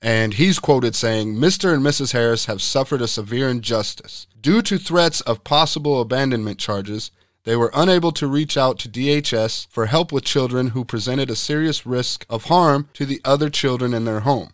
and 0.00 0.34
he's 0.34 0.58
quoted 0.58 0.94
saying, 0.94 1.34
Mr. 1.34 1.74
and 1.74 1.82
Mrs. 1.82 2.12
Harris 2.12 2.46
have 2.46 2.62
suffered 2.62 3.02
a 3.02 3.08
severe 3.08 3.50
injustice. 3.50 4.26
Due 4.40 4.62
to 4.62 4.78
threats 4.78 5.20
of 5.22 5.44
possible 5.44 6.00
abandonment 6.00 6.58
charges, 6.58 7.10
they 7.48 7.56
were 7.56 7.70
unable 7.72 8.12
to 8.12 8.26
reach 8.26 8.58
out 8.58 8.78
to 8.78 8.90
DHS 8.90 9.68
for 9.70 9.86
help 9.86 10.12
with 10.12 10.22
children 10.22 10.68
who 10.68 10.84
presented 10.84 11.30
a 11.30 11.34
serious 11.34 11.86
risk 11.86 12.26
of 12.28 12.44
harm 12.44 12.90
to 12.92 13.06
the 13.06 13.22
other 13.24 13.48
children 13.48 13.94
in 13.94 14.04
their 14.04 14.20
home. 14.20 14.50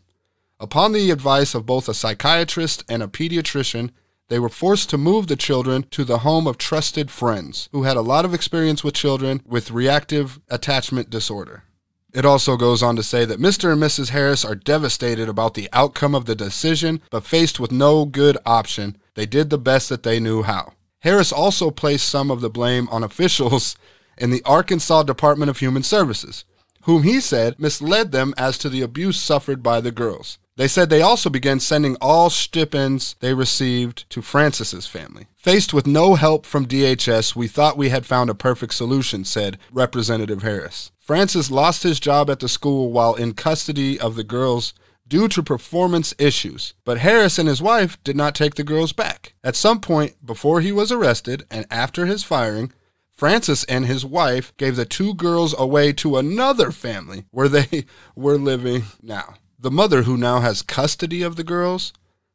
Upon 0.61 0.93
the 0.93 1.11
advice 1.11 1.57
of 1.57 1.67
both 1.67 1.89
a 1.89 1.93
psychiatrist 1.93 2.85
and 2.89 3.03
a 3.03 3.09
pediatrician, 3.09 3.91
they 4.29 4.39
were 4.39 4.49
forced 4.49 4.91
to 4.91 4.97
move 4.97 5.27
the 5.27 5.35
children 5.35 5.83
to 5.91 6.05
the 6.05 6.19
home 6.19 6.47
of 6.47 6.57
trusted 6.57 7.11
friends 7.11 7.69
who 7.73 7.83
had 7.83 7.97
a 7.97 8.01
lot 8.01 8.25
of 8.25 8.33
experience 8.33 8.85
with 8.85 8.95
children 8.95 9.43
with 9.45 9.73
reactive 9.73 10.39
attachment 10.49 11.11
disorder. 11.11 11.65
It 12.13 12.25
also 12.25 12.57
goes 12.57 12.81
on 12.81 12.95
to 12.95 13.03
say 13.03 13.25
that 13.25 13.41
Mr. 13.41 13.73
and 13.73 13.83
Mrs. 13.83 14.11
Harris 14.11 14.45
are 14.45 14.55
devastated 14.55 15.29
about 15.29 15.55
the 15.55 15.69
outcome 15.73 16.15
of 16.15 16.27
the 16.27 16.37
decision, 16.37 17.03
but 17.11 17.27
faced 17.27 17.59
with 17.59 17.73
no 17.73 18.05
good 18.05 18.39
option, 18.47 18.99
they 19.17 19.27
did 19.27 19.51
the 19.51 19.59
best 19.59 19.89
that 19.89 20.05
they 20.05 20.21
knew 20.21 20.45
how. 20.45 20.75
Harris 21.05 21.33
also 21.33 21.71
placed 21.71 22.09
some 22.09 22.31
of 22.31 22.41
the 22.41 22.49
blame 22.49 22.89
on 22.91 23.05
officials 23.05 23.77
in 24.17 24.31
the 24.31 24.43
Arkansas 24.45 25.03
Department 25.03 25.51
of 25.51 25.59
Human 25.59 25.83
Services, 25.83 26.47
whom 26.85 27.03
he 27.03 27.21
said 27.21 27.61
misled 27.61 28.11
them 28.11 28.33
as 28.39 28.57
to 28.57 28.71
the 28.71 28.81
abuse 28.81 29.21
suffered 29.21 29.63
by 29.63 29.83
the 29.83 29.93
girls. 29.93 30.39
They 30.57 30.67
said 30.67 30.89
they 30.89 31.03
also 31.03 31.29
began 31.29 31.61
sending 31.61 31.97
all 32.01 32.31
stipends 32.31 33.17
they 33.21 33.35
received 33.35 34.09
to 34.11 34.23
Francis's 34.23 34.87
family. 34.87 35.27
Faced 35.37 35.75
with 35.75 35.87
no 35.87 36.15
help 36.15 36.47
from 36.47 36.65
DHS, 36.65 37.37
we 37.37 37.49
thought 37.49 37.77
we 37.77 37.91
had 37.91 38.07
found 38.07 38.31
a 38.31 38.35
perfect 38.35 38.73
solution, 38.73 39.27
said 39.27 39.59
Representative 39.71 40.43
Harris. 40.43 40.91
Francis 40.99 41.51
lost 41.51 41.83
his 41.83 42.01
job 42.01 42.31
at 42.31 42.41
the 42.41 42.49
school 42.49 42.93
while 42.93 43.15
in 43.15 43.35
custody 43.35 44.01
of 44.01 44.17
the 44.17 44.25
girls 44.25 44.73
due 45.07 45.29
to 45.29 45.43
performance 45.43 46.15
issues, 46.19 46.75
but 46.85 46.99
Harris 46.99 47.39
and 47.39 47.49
his 47.49 47.63
wife 47.63 48.03
did 48.05 48.17
not 48.17 48.35
take 48.35 48.55
the 48.55 48.65
girls 48.65 48.93
back. 48.93 49.35
At 49.43 49.57
some 49.57 49.81
point 49.81 50.25
before 50.25 50.61
he 50.61 50.73
was 50.73 50.91
arrested 50.91 51.45
and 51.51 51.67
after 51.71 52.07
his 52.07 52.25
firing, 52.25 52.73
Francis 53.11 53.65
and 53.65 53.87
his 53.87 54.05
wife 54.05 54.53
gave 54.57 54.77
the 54.77 54.85
two 54.85 55.15
girls 55.15 55.55
away 55.57 55.93
to 55.93 56.17
another 56.17 56.73
family 56.73 57.27
where 57.31 57.49
they 57.49 57.85
were 58.17 58.39
living 58.39 58.85
now. 59.03 59.35
The 59.59 59.71
mother, 59.71 60.03
who 60.03 60.17
now 60.17 60.41
has 60.41 60.63
custody 60.63 61.23
of 61.23 61.37
the 61.37 61.45
girls, 61.45 61.93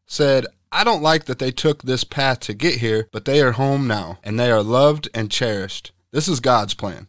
said, 0.07 0.47
I 0.71 0.83
don't 0.83 1.03
like 1.03 1.25
that 1.25 1.39
they 1.39 1.51
took 1.51 1.83
this 1.83 2.03
path 2.03 2.39
to 2.41 2.53
get 2.53 2.75
here, 2.79 3.07
but 3.11 3.25
they 3.25 3.41
are 3.41 3.53
home 3.53 3.87
now, 3.87 4.19
and 4.23 4.39
they 4.39 4.49
are 4.49 4.63
loved 4.63 5.09
and 5.13 5.29
cherished. 5.29 5.91
This 6.11 6.27
is 6.27 6.39
God's 6.39 6.73
plan. 6.73 7.07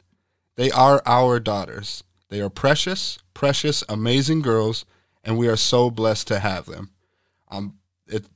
They 0.56 0.70
are 0.70 1.02
our 1.06 1.40
daughters. 1.40 2.02
They 2.28 2.40
are 2.40 2.50
precious, 2.50 3.18
precious, 3.34 3.84
amazing 3.88 4.42
girls, 4.42 4.84
and 5.24 5.38
we 5.38 5.48
are 5.48 5.56
so 5.56 5.90
blessed 5.90 6.28
to 6.28 6.38
have 6.38 6.66
them. 6.66 6.90
Um, 7.50 7.78
it, 8.06 8.26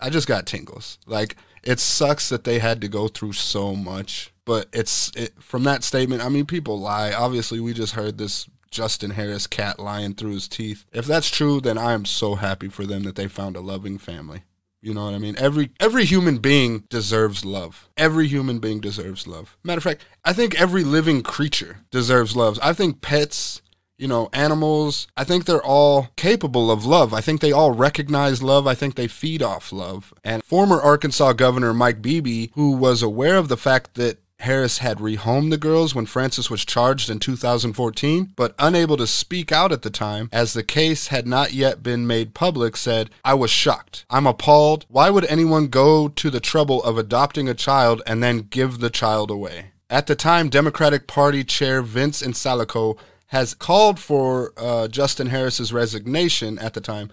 I 0.00 0.10
just 0.10 0.28
got 0.28 0.46
tingles. 0.46 0.98
Like 1.06 1.36
it 1.62 1.80
sucks 1.80 2.28
that 2.28 2.44
they 2.44 2.58
had 2.58 2.80
to 2.82 2.88
go 2.88 3.08
through 3.08 3.32
so 3.32 3.74
much, 3.74 4.32
but 4.44 4.68
it's 4.72 5.10
it, 5.16 5.34
from 5.40 5.64
that 5.64 5.84
statement. 5.84 6.22
I 6.22 6.28
mean, 6.28 6.46
people 6.46 6.78
lie. 6.78 7.12
Obviously, 7.12 7.60
we 7.60 7.72
just 7.72 7.94
heard 7.94 8.18
this 8.18 8.48
Justin 8.70 9.10
Harris 9.10 9.46
cat 9.46 9.78
lying 9.78 10.14
through 10.14 10.32
his 10.32 10.48
teeth. 10.48 10.84
If 10.92 11.06
that's 11.06 11.30
true, 11.30 11.60
then 11.60 11.78
I 11.78 11.92
am 11.92 12.04
so 12.04 12.34
happy 12.34 12.68
for 12.68 12.84
them 12.84 13.04
that 13.04 13.16
they 13.16 13.28
found 13.28 13.56
a 13.56 13.60
loving 13.60 13.98
family. 13.98 14.42
You 14.82 14.92
know 14.92 15.06
what 15.06 15.14
I 15.14 15.18
mean? 15.18 15.34
Every 15.38 15.70
every 15.80 16.04
human 16.04 16.36
being 16.38 16.84
deserves 16.90 17.42
love. 17.42 17.88
Every 17.96 18.26
human 18.26 18.58
being 18.58 18.80
deserves 18.80 19.26
love. 19.26 19.56
Matter 19.62 19.78
of 19.78 19.84
fact, 19.84 20.04
I 20.26 20.34
think 20.34 20.60
every 20.60 20.84
living 20.84 21.22
creature 21.22 21.78
deserves 21.90 22.36
love. 22.36 22.58
I 22.62 22.74
think 22.74 23.00
pets, 23.00 23.62
you 23.96 24.08
know, 24.08 24.28
animals, 24.32 25.06
I 25.16 25.24
think 25.24 25.44
they're 25.44 25.62
all 25.62 26.08
capable 26.16 26.70
of 26.70 26.84
love. 26.84 27.14
I 27.14 27.20
think 27.20 27.40
they 27.40 27.52
all 27.52 27.72
recognize 27.72 28.42
love. 28.42 28.66
I 28.66 28.74
think 28.74 28.94
they 28.94 29.08
feed 29.08 29.42
off 29.42 29.72
love. 29.72 30.12
And 30.24 30.42
former 30.42 30.80
Arkansas 30.80 31.34
Governor 31.34 31.72
Mike 31.72 32.02
Beebe, 32.02 32.48
who 32.54 32.72
was 32.72 33.02
aware 33.02 33.36
of 33.36 33.48
the 33.48 33.56
fact 33.56 33.94
that 33.94 34.18
Harris 34.40 34.78
had 34.78 34.98
rehomed 34.98 35.50
the 35.50 35.56
girls 35.56 35.94
when 35.94 36.06
Francis 36.06 36.50
was 36.50 36.64
charged 36.64 37.08
in 37.08 37.18
2014, 37.18 38.32
but 38.36 38.54
unable 38.58 38.96
to 38.96 39.06
speak 39.06 39.52
out 39.52 39.72
at 39.72 39.82
the 39.82 39.90
time 39.90 40.28
as 40.32 40.52
the 40.52 40.62
case 40.62 41.08
had 41.08 41.26
not 41.26 41.52
yet 41.52 41.82
been 41.82 42.06
made 42.06 42.34
public, 42.34 42.76
said, 42.76 43.10
I 43.24 43.34
was 43.34 43.50
shocked. 43.50 44.04
I'm 44.10 44.26
appalled. 44.26 44.86
Why 44.88 45.08
would 45.08 45.24
anyone 45.26 45.68
go 45.68 46.08
to 46.08 46.30
the 46.30 46.40
trouble 46.40 46.82
of 46.82 46.98
adopting 46.98 47.48
a 47.48 47.54
child 47.54 48.02
and 48.06 48.22
then 48.22 48.48
give 48.50 48.80
the 48.80 48.90
child 48.90 49.30
away? 49.30 49.70
At 49.88 50.08
the 50.08 50.16
time, 50.16 50.48
Democratic 50.48 51.06
Party 51.06 51.44
Chair 51.44 51.80
Vince 51.80 52.20
Insalaco 52.20 52.98
has 53.34 53.52
called 53.52 53.98
for 53.98 54.52
uh, 54.56 54.86
Justin 54.86 55.26
Harris's 55.26 55.72
resignation 55.72 56.56
at 56.60 56.72
the 56.72 56.80
time, 56.80 57.10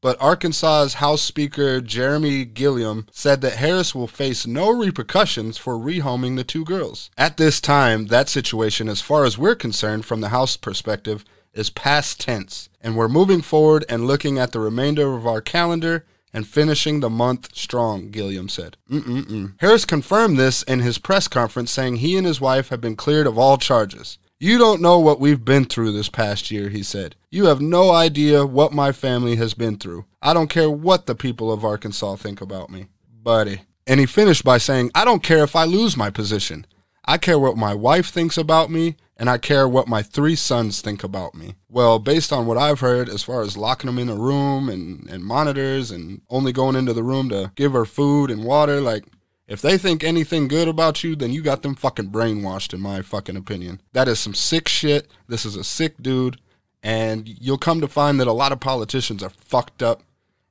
but 0.00 0.16
Arkansas's 0.20 0.94
House 0.94 1.20
Speaker 1.20 1.80
Jeremy 1.80 2.46
Gillam 2.46 3.08
said 3.10 3.40
that 3.40 3.54
Harris 3.56 3.92
will 3.92 4.06
face 4.06 4.46
no 4.46 4.70
repercussions 4.70 5.58
for 5.58 5.74
rehoming 5.74 6.36
the 6.36 6.44
two 6.44 6.64
girls. 6.64 7.10
At 7.18 7.38
this 7.38 7.60
time, 7.60 8.06
that 8.06 8.28
situation, 8.28 8.88
as 8.88 9.00
far 9.00 9.24
as 9.24 9.36
we're 9.36 9.56
concerned 9.56 10.04
from 10.04 10.20
the 10.20 10.28
House 10.28 10.56
perspective, 10.56 11.24
is 11.52 11.70
past 11.70 12.20
tense, 12.20 12.68
and 12.80 12.96
we're 12.96 13.08
moving 13.08 13.42
forward 13.42 13.84
and 13.88 14.06
looking 14.06 14.38
at 14.38 14.52
the 14.52 14.60
remainder 14.60 15.12
of 15.14 15.26
our 15.26 15.40
calendar 15.40 16.06
and 16.32 16.46
finishing 16.46 17.00
the 17.00 17.10
month 17.10 17.48
strong, 17.52 18.12
Gillam 18.12 18.48
said. 18.48 18.76
Mm-mm-mm. 18.88 19.54
Harris 19.58 19.84
confirmed 19.84 20.38
this 20.38 20.62
in 20.62 20.80
his 20.80 20.98
press 20.98 21.26
conference, 21.26 21.72
saying 21.72 21.96
he 21.96 22.16
and 22.16 22.28
his 22.28 22.40
wife 22.40 22.68
have 22.68 22.80
been 22.80 22.94
cleared 22.94 23.26
of 23.26 23.36
all 23.36 23.56
charges. 23.56 24.18
You 24.44 24.58
don't 24.58 24.82
know 24.82 24.98
what 24.98 25.20
we've 25.20 25.42
been 25.42 25.64
through 25.64 25.92
this 25.92 26.10
past 26.10 26.50
year, 26.50 26.68
he 26.68 26.82
said. 26.82 27.16
You 27.30 27.46
have 27.46 27.62
no 27.62 27.90
idea 27.90 28.44
what 28.44 28.74
my 28.74 28.92
family 28.92 29.36
has 29.36 29.54
been 29.54 29.78
through. 29.78 30.04
I 30.20 30.34
don't 30.34 30.50
care 30.50 30.68
what 30.68 31.06
the 31.06 31.14
people 31.14 31.50
of 31.50 31.64
Arkansas 31.64 32.16
think 32.16 32.42
about 32.42 32.68
me. 32.68 32.88
Buddy. 33.22 33.62
And 33.86 34.00
he 34.00 34.04
finished 34.04 34.44
by 34.44 34.58
saying, 34.58 34.90
I 34.94 35.06
don't 35.06 35.22
care 35.22 35.42
if 35.44 35.56
I 35.56 35.64
lose 35.64 35.96
my 35.96 36.10
position. 36.10 36.66
I 37.06 37.16
care 37.16 37.38
what 37.38 37.56
my 37.56 37.72
wife 37.72 38.10
thinks 38.10 38.36
about 38.36 38.70
me, 38.70 38.96
and 39.16 39.30
I 39.30 39.38
care 39.38 39.66
what 39.66 39.88
my 39.88 40.02
three 40.02 40.36
sons 40.36 40.82
think 40.82 41.02
about 41.02 41.34
me. 41.34 41.54
Well, 41.70 41.98
based 41.98 42.30
on 42.30 42.44
what 42.44 42.58
I've 42.58 42.80
heard, 42.80 43.08
as 43.08 43.22
far 43.22 43.40
as 43.40 43.56
locking 43.56 43.86
them 43.86 43.98
in 43.98 44.10
a 44.10 44.14
room 44.14 44.68
and, 44.68 45.08
and 45.08 45.24
monitors 45.24 45.90
and 45.90 46.20
only 46.28 46.52
going 46.52 46.76
into 46.76 46.92
the 46.92 47.02
room 47.02 47.30
to 47.30 47.50
give 47.54 47.72
her 47.72 47.86
food 47.86 48.30
and 48.30 48.44
water, 48.44 48.82
like, 48.82 49.06
if 49.46 49.60
they 49.60 49.76
think 49.76 50.02
anything 50.02 50.48
good 50.48 50.68
about 50.68 51.04
you, 51.04 51.14
then 51.14 51.32
you 51.32 51.42
got 51.42 51.62
them 51.62 51.74
fucking 51.74 52.10
brainwashed, 52.10 52.72
in 52.72 52.80
my 52.80 53.02
fucking 53.02 53.36
opinion. 53.36 53.80
That 53.92 54.08
is 54.08 54.18
some 54.18 54.34
sick 54.34 54.68
shit. 54.68 55.08
This 55.28 55.44
is 55.44 55.56
a 55.56 55.64
sick 55.64 55.94
dude. 56.00 56.38
And 56.82 57.28
you'll 57.28 57.58
come 57.58 57.80
to 57.80 57.88
find 57.88 58.20
that 58.20 58.26
a 58.26 58.32
lot 58.32 58.52
of 58.52 58.60
politicians 58.60 59.22
are 59.22 59.30
fucked 59.30 59.82
up 59.82 60.02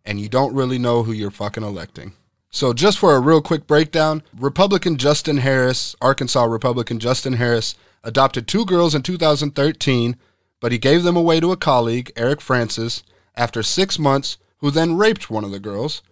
and 0.06 0.20
you 0.20 0.30
don't 0.30 0.56
really 0.56 0.78
know 0.78 1.04
who 1.04 1.12
you're 1.12 1.32
fucking 1.32 1.64
electing. 1.64 2.14
So, 2.50 2.74
just 2.74 3.00
for 3.00 3.16
a 3.16 3.20
real 3.20 3.42
quick 3.42 3.66
breakdown 3.66 4.22
Republican 4.38 4.98
Justin 4.98 5.38
Harris, 5.38 5.96
Arkansas 6.02 6.44
Republican 6.44 7.00
Justin 7.00 7.34
Harris, 7.34 7.76
adopted 8.04 8.48
two 8.48 8.66
girls 8.66 8.94
in 8.94 9.02
2013, 9.02 10.18
but 10.60 10.72
he 10.72 10.78
gave 10.78 11.04
them 11.04 11.16
away 11.16 11.40
to 11.40 11.52
a 11.52 11.58
colleague, 11.58 12.12
Eric 12.16 12.42
Francis, 12.42 13.04
after 13.36 13.64
six 13.64 13.98
months, 13.98 14.38
who 14.58 14.70
then 14.70 14.98
raped 14.98 15.30
one 15.30 15.44
of 15.44 15.52
the 15.52 15.60
girls. 15.60 16.04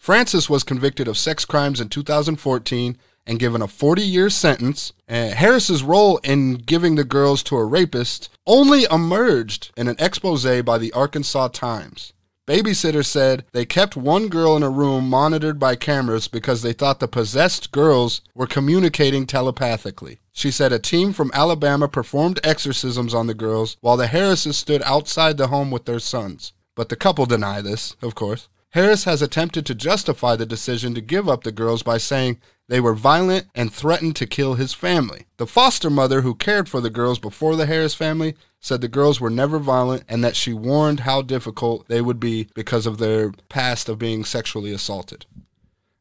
Francis 0.00 0.48
was 0.48 0.64
convicted 0.64 1.06
of 1.08 1.18
sex 1.18 1.44
crimes 1.44 1.78
in 1.78 1.90
2014 1.90 2.96
and 3.26 3.38
given 3.38 3.60
a 3.60 3.68
40 3.68 4.00
year 4.00 4.30
sentence. 4.30 4.94
Uh, 5.06 5.28
Harris's 5.28 5.82
role 5.82 6.16
in 6.24 6.54
giving 6.54 6.94
the 6.94 7.04
girls 7.04 7.42
to 7.42 7.56
a 7.56 7.64
rapist 7.66 8.30
only 8.46 8.86
emerged 8.90 9.70
in 9.76 9.88
an 9.88 9.96
expose 9.98 10.62
by 10.62 10.78
the 10.78 10.90
Arkansas 10.94 11.48
Times. 11.48 12.14
Babysitter 12.46 13.04
said 13.04 13.44
they 13.52 13.66
kept 13.66 13.94
one 13.94 14.28
girl 14.28 14.56
in 14.56 14.62
a 14.62 14.70
room 14.70 15.06
monitored 15.08 15.58
by 15.58 15.76
cameras 15.76 16.28
because 16.28 16.62
they 16.62 16.72
thought 16.72 16.98
the 16.98 17.06
possessed 17.06 17.70
girls 17.70 18.22
were 18.34 18.46
communicating 18.46 19.26
telepathically. 19.26 20.18
She 20.32 20.50
said 20.50 20.72
a 20.72 20.78
team 20.78 21.12
from 21.12 21.30
Alabama 21.34 21.88
performed 21.88 22.40
exorcisms 22.42 23.12
on 23.12 23.26
the 23.26 23.34
girls 23.34 23.76
while 23.82 23.98
the 23.98 24.06
Harrises 24.06 24.56
stood 24.56 24.82
outside 24.86 25.36
the 25.36 25.48
home 25.48 25.70
with 25.70 25.84
their 25.84 26.00
sons. 26.00 26.54
But 26.74 26.88
the 26.88 26.96
couple 26.96 27.26
deny 27.26 27.60
this, 27.60 27.96
of 28.00 28.14
course. 28.14 28.48
Harris 28.70 29.04
has 29.04 29.20
attempted 29.20 29.66
to 29.66 29.74
justify 29.74 30.36
the 30.36 30.46
decision 30.46 30.94
to 30.94 31.00
give 31.00 31.28
up 31.28 31.42
the 31.42 31.50
girls 31.50 31.82
by 31.82 31.98
saying 31.98 32.38
they 32.68 32.80
were 32.80 32.94
violent 32.94 33.48
and 33.52 33.72
threatened 33.72 34.14
to 34.14 34.26
kill 34.26 34.54
his 34.54 34.72
family. 34.72 35.26
The 35.38 35.46
foster 35.46 35.90
mother 35.90 36.20
who 36.20 36.36
cared 36.36 36.68
for 36.68 36.80
the 36.80 36.88
girls 36.88 37.18
before 37.18 37.56
the 37.56 37.66
Harris 37.66 37.94
family 37.94 38.36
said 38.60 38.80
the 38.80 38.86
girls 38.86 39.20
were 39.20 39.30
never 39.30 39.58
violent 39.58 40.04
and 40.08 40.22
that 40.22 40.36
she 40.36 40.52
warned 40.52 41.00
how 41.00 41.20
difficult 41.20 41.88
they 41.88 42.00
would 42.00 42.20
be 42.20 42.48
because 42.54 42.86
of 42.86 42.98
their 42.98 43.32
past 43.48 43.88
of 43.88 43.98
being 43.98 44.24
sexually 44.24 44.72
assaulted. 44.72 45.26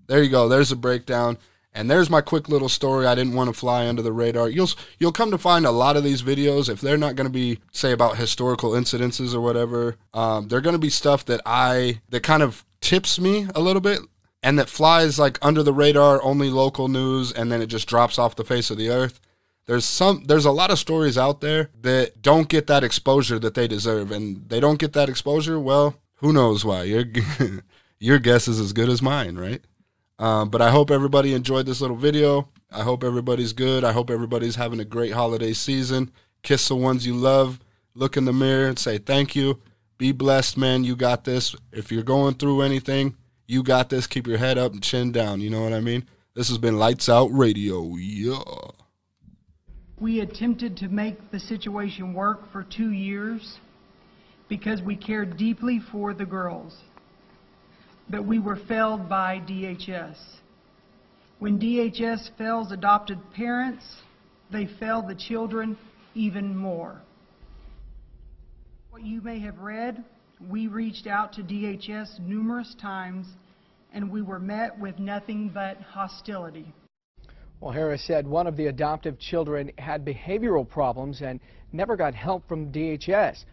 There 0.06 0.22
you 0.22 0.30
go. 0.30 0.48
There's 0.48 0.72
a 0.72 0.76
breakdown. 0.76 1.40
And 1.74 1.90
there's 1.90 2.10
my 2.10 2.22
quick 2.22 2.50
little 2.50 2.70
story. 2.70 3.06
I 3.06 3.16
didn't 3.16 3.36
want 3.36 3.50
to 3.50 3.58
fly 3.58 3.88
under 3.88 4.02
the 4.02 4.12
radar. 4.12 4.50
You'll 4.50 4.70
you'll 4.98 5.12
come 5.12 5.32
to 5.32 5.38
find 5.38 5.66
a 5.66 5.72
lot 5.72 5.96
of 5.96 6.04
these 6.04 6.24
videos 6.24 6.68
if 6.68 6.82
they're 6.82 6.98
not 6.98 7.16
going 7.16 7.28
to 7.28 7.34
be 7.34 7.60
say 7.72 7.92
about 7.92 8.18
historical 8.18 8.72
incidences 8.72 9.36
or 9.36 9.42
whatever. 9.42 9.98
Um, 10.14 10.48
they're 10.48 10.62
going 10.62 10.74
to 10.74 10.80
be 10.80 10.90
stuff 10.90 11.26
that 11.26 11.42
I 11.46 12.02
that 12.10 12.24
kind 12.24 12.42
of 12.42 12.66
tips 12.82 13.20
me 13.20 13.48
a 13.54 13.60
little 13.60 13.82
bit 13.82 14.00
and 14.42 14.58
that 14.58 14.70
flies 14.70 15.20
like 15.20 15.38
under 15.42 15.64
the 15.64 15.74
radar, 15.74 16.24
only 16.24 16.50
local 16.50 16.88
news, 16.88 17.32
and 17.32 17.52
then 17.52 17.62
it 17.62 17.68
just 17.68 17.88
drops 17.88 18.18
off 18.18 18.36
the 18.36 18.46
face 18.46 18.70
of 18.70 18.78
the 18.78 18.90
earth. 18.90 19.20
There's 19.66 19.86
some 19.86 20.24
there's 20.26 20.46
a 20.46 20.52
lot 20.52 20.72
of 20.72 20.80
stories 20.80 21.18
out 21.18 21.42
there 21.42 21.70
that 21.82 22.22
don't 22.22 22.50
get 22.50 22.68
that 22.68 22.84
exposure 22.84 23.38
that 23.40 23.54
they 23.54 23.68
deserve, 23.68 24.12
and 24.12 24.50
they 24.50 24.60
don't 24.60 24.80
get 24.80 24.94
that 24.94 25.10
exposure. 25.10 25.60
Well, 25.60 25.96
who 26.16 26.34
knows 26.34 26.66
why? 26.66 26.84
Your 26.84 27.06
your 28.00 28.20
guess 28.20 28.48
is 28.48 28.60
as 28.60 28.74
good 28.74 28.90
as 28.90 29.02
mine, 29.02 29.38
right? 29.38 29.62
Um, 30.20 30.50
but 30.50 30.62
I 30.62 30.70
hope 30.70 30.92
everybody 30.92 31.34
enjoyed 31.34 31.66
this 31.66 31.80
little 31.80 31.96
video. 31.96 32.50
I 32.72 32.84
hope 32.84 33.04
everybody's 33.04 33.54
good. 33.54 33.86
I 33.86 33.94
hope 33.94 34.10
everybody's 34.10 34.58
having 34.58 34.82
a 34.82 34.86
great 34.86 35.14
holiday 35.14 35.54
season. 35.54 36.12
Kiss 36.44 36.68
the 36.68 36.76
ones 36.76 37.08
you 37.08 37.16
love. 37.16 37.60
Look 37.96 38.18
in 38.18 38.26
the 38.26 38.34
mirror 38.34 38.68
and 38.68 38.78
say 38.78 38.98
thank 38.98 39.36
you. 39.36 39.62
Be 39.98 40.12
blessed, 40.12 40.58
man. 40.58 40.84
You 40.84 40.96
got 40.96 41.24
this. 41.24 41.56
If 41.72 41.92
you're 41.92 42.04
going 42.04 42.36
through 42.36 42.62
anything, 42.62 43.16
you 43.48 43.64
got 43.64 43.90
this. 43.90 44.08
Keep 44.08 44.28
your 44.28 44.38
head 44.38 44.58
up 44.58 44.74
and 44.74 44.84
chin 44.84 45.12
down. 45.12 45.42
You 45.42 45.50
know 45.50 45.64
what 45.64 45.74
I 45.74 45.80
mean? 45.80 46.06
This 46.36 46.50
has 46.50 46.58
been 46.58 46.78
Lights 46.78 47.10
Out 47.10 47.28
Radio. 47.28 47.96
Yeah. 47.96 48.44
We 50.00 50.20
attempted 50.20 50.78
to 50.78 50.90
make 50.90 51.32
the 51.32 51.40
situation 51.40 52.14
work 52.14 52.52
for 52.52 52.64
two 52.64 52.92
years 52.92 53.58
because 54.48 54.82
we 54.82 54.96
cared 54.96 55.38
deeply 55.38 55.80
for 55.80 56.14
the 56.14 56.26
girls 56.26 56.78
but 58.10 58.26
we 58.26 58.40
were 58.40 58.56
failed 58.68 59.08
by 59.08 59.40
DHS. 59.48 60.18
When 61.38 61.60
DHS 61.60 62.32
fails 62.38 62.72
adopted 62.72 63.20
parents, 63.34 63.84
they 64.52 64.68
fail 64.80 65.02
the 65.02 65.16
children 65.16 65.78
even 66.16 66.56
more. 66.56 67.02
What 68.90 69.04
you 69.04 69.22
may 69.22 69.40
have 69.40 69.60
read 69.60 70.04
We 70.50 70.68
reached 70.68 71.06
out 71.06 71.34
to 71.34 71.44
DHS 71.44 72.20
numerous 72.20 72.74
times, 72.82 73.28
and 73.94 74.10
we 74.10 74.22
were 74.22 74.40
met 74.40 74.80
with 74.80 74.98
nothing 74.98 75.50
but 75.50 75.78
hostility. 75.82 76.74
Well, 77.60 77.72
Harris 77.72 78.06
said 78.08 78.26
one 78.26 78.48
of 78.48 78.56
the 78.56 78.68
adoptive 78.68 79.20
children 79.20 79.70
had 79.78 80.06
behavioral 80.06 80.68
problems 80.68 81.22
and 81.22 81.42
never 81.74 81.98
got 81.98 82.16
help 82.16 82.48
from 82.48 82.72
DHS. 82.72 83.44